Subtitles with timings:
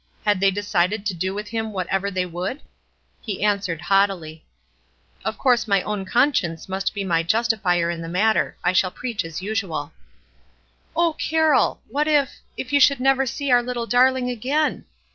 [0.25, 2.61] Had they decided to do with him whatever they would?
[3.21, 4.43] He answered haughtily,—
[5.23, 8.57] "Of course my own conseicncc must be my jostifier in the matter.
[8.63, 9.91] I shall preach as usual."
[10.95, 11.81] "O Carroll!
[11.87, 14.85] what if— if you should never see our little darling again?"